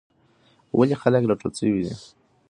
[0.77, 1.93] ولې خلک راټول شوي دي؟